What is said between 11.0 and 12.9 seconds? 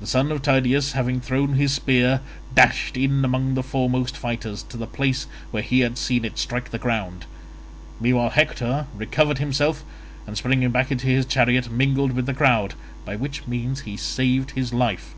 his chariot mingled with the crowd,